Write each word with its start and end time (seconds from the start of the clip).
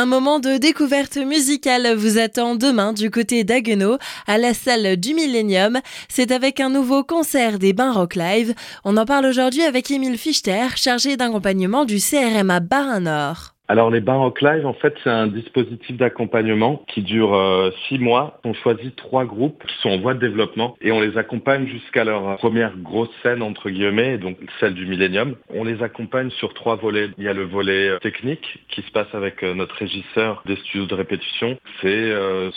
Un 0.00 0.06
moment 0.06 0.38
de 0.40 0.56
découverte 0.56 1.18
musicale 1.18 1.94
vous 1.94 2.16
attend 2.16 2.54
demain 2.54 2.94
du 2.94 3.10
côté 3.10 3.44
d'Aguenau, 3.44 3.98
à 4.26 4.38
la 4.38 4.54
salle 4.54 4.96
du 4.96 5.12
Millennium. 5.12 5.78
C'est 6.08 6.32
avec 6.32 6.58
un 6.58 6.70
nouveau 6.70 7.04
concert 7.04 7.58
des 7.58 7.74
Bains 7.74 7.92
Rock 7.92 8.14
Live. 8.14 8.54
On 8.84 8.96
en 8.96 9.04
parle 9.04 9.26
aujourd'hui 9.26 9.60
avec 9.60 9.90
Émile 9.90 10.16
Fichter, 10.16 10.68
chargé 10.76 11.18
d'accompagnement 11.18 11.84
du 11.84 11.98
CRMA 11.98 12.60
Barin 12.60 13.00
Nord. 13.00 13.59
Alors 13.70 13.88
les 13.88 14.00
Baroque 14.00 14.42
Live, 14.42 14.66
en 14.66 14.72
fait, 14.72 14.96
c'est 15.04 15.10
un 15.10 15.28
dispositif 15.28 15.96
d'accompagnement 15.96 16.82
qui 16.88 17.02
dure 17.02 17.36
euh, 17.36 17.70
six 17.86 18.00
mois. 18.00 18.40
On 18.42 18.52
choisit 18.52 18.96
trois 18.96 19.24
groupes 19.24 19.64
qui 19.64 19.76
sont 19.80 19.90
en 19.90 20.00
voie 20.00 20.14
de 20.14 20.18
développement 20.18 20.76
et 20.80 20.90
on 20.90 21.00
les 21.00 21.16
accompagne 21.16 21.68
jusqu'à 21.68 22.02
leur 22.02 22.36
première 22.38 22.76
grosse 22.76 23.14
scène, 23.22 23.42
entre 23.42 23.70
guillemets, 23.70 24.18
donc 24.18 24.38
celle 24.58 24.74
du 24.74 24.86
Millennium. 24.86 25.36
On 25.54 25.62
les 25.62 25.84
accompagne 25.84 26.30
sur 26.30 26.52
trois 26.52 26.74
volets. 26.74 27.10
Il 27.16 27.22
y 27.22 27.28
a 27.28 27.32
le 27.32 27.44
volet 27.44 27.90
euh, 27.90 27.98
technique 28.00 28.58
qui 28.70 28.82
se 28.82 28.90
passe 28.90 29.14
avec 29.14 29.44
euh, 29.44 29.54
notre 29.54 29.76
régisseur 29.76 30.42
des 30.46 30.56
studios 30.56 30.86
de 30.86 30.94
répétition. 30.96 31.56
C'est 31.80 32.12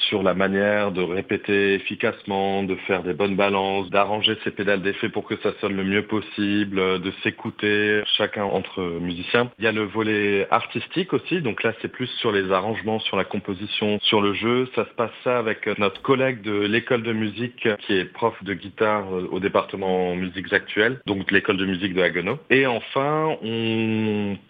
sur 0.09 0.23
la 0.23 0.33
manière 0.33 0.91
de 0.91 1.03
répéter 1.03 1.75
efficacement, 1.75 2.63
de 2.63 2.73
faire 2.87 3.03
des 3.03 3.13
bonnes 3.13 3.35
balances, 3.35 3.87
d'arranger 3.91 4.35
ses 4.43 4.49
pédales 4.49 4.81
d'effet 4.81 5.09
pour 5.09 5.25
que 5.25 5.35
ça 5.43 5.51
sonne 5.61 5.75
le 5.75 5.83
mieux 5.83 6.07
possible, 6.07 6.77
de 6.99 7.11
s'écouter 7.21 8.01
chacun 8.17 8.45
entre 8.45 8.81
musiciens. 8.99 9.51
Il 9.59 9.65
y 9.65 9.67
a 9.67 9.71
le 9.71 9.83
volet 9.83 10.47
artistique 10.49 11.02
aussi. 11.11 11.41
Donc 11.41 11.63
là, 11.63 11.73
c'est 11.81 11.89
plus 11.89 12.07
sur 12.19 12.31
les 12.31 12.51
arrangements, 12.51 12.99
sur 12.99 13.17
la 13.17 13.25
composition, 13.25 13.99
sur 14.01 14.21
le 14.21 14.33
jeu. 14.33 14.69
Ça 14.75 14.85
se 14.85 14.93
passe 14.95 15.11
ça 15.23 15.37
avec 15.37 15.67
notre 15.77 16.01
collègue 16.01 16.41
de 16.41 16.53
l'école 16.53 17.03
de 17.03 17.11
musique 17.11 17.67
qui 17.79 17.93
est 17.93 18.05
prof 18.05 18.35
de 18.43 18.53
guitare 18.53 19.05
au 19.31 19.39
département 19.39 20.15
musiques 20.15 20.53
actuelles, 20.53 20.99
donc 21.05 21.31
l'école 21.31 21.57
de 21.57 21.65
musique 21.65 21.93
de 21.93 22.01
Haguenau. 22.01 22.39
Et 22.49 22.65
enfin, 22.65 23.35
on 23.41 24.02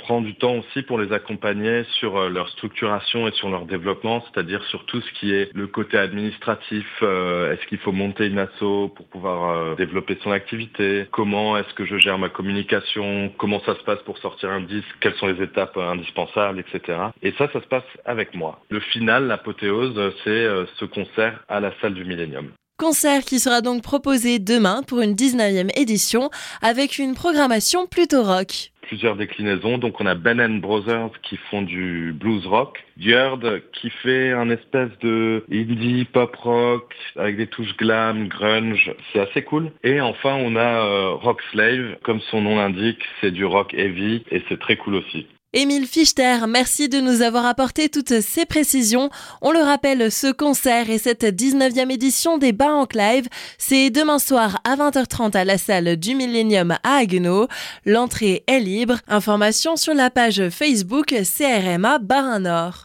prend 0.04 0.22
du 0.22 0.36
temps 0.36 0.56
aussi 0.58 0.84
pour 0.84 1.00
les 1.00 1.14
accompagner 1.14 1.84
sur 2.00 2.18
euh, 2.18 2.30
leur 2.30 2.50
structuration 2.50 3.28
et 3.28 3.32
sur 3.32 3.50
leur 3.50 3.66
développement, 3.66 4.24
c'est-à-dire 4.26 4.64
sur 4.66 4.86
tout 4.86 5.02
ce 5.02 5.20
qui 5.20 5.34
est 5.34 5.50
le 5.54 5.68
côté 5.68 5.98
administratif. 5.98 6.86
Euh, 7.02 7.54
est-ce 7.54 7.66
qu'il 7.68 7.80
faut 7.80 7.94
monter 7.94 8.28
une 8.28 8.40
asso 8.40 8.90
pour 8.96 9.08
pouvoir 9.10 9.50
euh, 9.50 9.76
développer 9.76 10.18
son 10.24 10.32
activité 10.32 11.08
Comment 11.12 11.58
est-ce 11.58 11.74
que 11.74 11.86
je 11.86 11.98
gère 11.98 12.18
ma 12.18 12.30
communication 12.30 13.32
Comment 13.38 13.62
ça 13.66 13.76
se 13.76 13.84
passe 13.84 14.02
pour 14.06 14.18
sortir 14.18 14.50
un 14.50 14.62
disque 14.62 14.88
Quelles 15.00 15.16
sont 15.16 15.28
les 15.28 15.42
étapes 15.42 15.78
indispensables 15.78 16.60
etc. 16.60 16.98
Et 17.22 17.32
ça, 17.38 17.50
ça 17.52 17.62
se 17.62 17.68
passe 17.68 17.84
avec 18.06 18.34
moi. 18.34 18.60
Le 18.70 18.80
final, 18.80 19.28
l'apothéose, 19.28 20.14
c'est 20.24 20.30
euh, 20.30 20.66
ce 20.80 20.86
concert 20.86 21.44
à 21.48 21.60
la 21.60 21.72
salle 21.80 21.94
du 21.94 22.06
Millennium. 22.06 22.52
Concert 22.78 23.24
qui 23.24 23.40
sera 23.40 23.62
donc 23.62 23.84
proposé 23.84 24.40
demain 24.40 24.82
pour 24.84 25.02
une 25.02 25.14
19e 25.14 25.70
édition 25.80 26.30
avec 26.62 26.98
une 26.98 27.14
programmation 27.14 27.86
plutôt 27.86 28.24
rock 28.24 28.73
plusieurs 28.84 29.16
déclinaisons. 29.16 29.78
Donc 29.78 30.00
on 30.00 30.06
a 30.06 30.16
Ben 30.16 30.60
Brothers 30.60 31.12
qui 31.24 31.38
font 31.50 31.62
du 31.62 32.14
blues 32.14 32.46
rock, 32.46 32.84
Yard 32.98 33.62
qui 33.74 33.90
fait 33.90 34.32
un 34.32 34.50
espèce 34.50 34.92
de 35.02 35.44
indie 35.52 36.06
pop 36.06 36.36
rock 36.36 36.94
avec 37.16 37.38
des 37.38 37.48
touches 37.48 37.76
glam, 37.78 38.28
grunge, 38.28 38.94
c'est 39.12 39.20
assez 39.20 39.44
cool. 39.44 39.72
Et 39.84 40.02
enfin 40.02 40.36
on 40.36 40.56
a 40.56 40.86
euh, 40.86 41.10
Rock 41.14 41.42
Slave, 41.52 41.98
comme 42.04 42.22
son 42.22 42.42
nom 42.42 42.56
l'indique, 42.58 43.04
c'est 43.22 43.32
du 43.32 43.46
rock 43.46 43.74
heavy 43.74 44.24
et 44.32 44.42
c'est 44.50 44.60
très 44.60 44.78
cool 44.78 44.96
aussi. 44.96 45.28
Émile 45.56 45.86
Fichter, 45.86 46.40
merci 46.50 46.90
de 46.90 47.00
nous 47.00 47.22
avoir 47.22 47.46
apporté 47.46 47.88
toutes 47.88 48.22
ces 48.22 48.44
précisions. 48.44 49.12
On 49.44 49.52
le 49.52 49.60
rappelle, 49.60 50.12
ce 50.12 50.32
concert 50.32 50.90
et 50.90 50.98
cette 50.98 51.24
19e 51.24 51.92
édition 51.92 52.40
des 52.40 52.52
Bas 52.52 52.88
Live, 52.96 53.28
c'est 53.60 53.92
demain 53.92 54.18
soir 54.18 54.60
à 54.64 54.76
20h30 54.76 55.38
à 55.38 55.46
la 55.46 55.60
salle 55.60 55.96
du 55.98 56.16
Millennium 56.16 56.72
à 56.84 56.96
Haguenau. 56.98 57.48
L'entrée 57.86 58.44
est 58.48 58.62
libre. 58.62 58.98
Information 59.08 59.76
sur 59.76 59.94
la 59.94 60.10
page 60.10 60.50
Facebook 60.50 61.14
CRMA 61.38 62.00
Barin 62.00 62.40
Nord. 62.40 62.82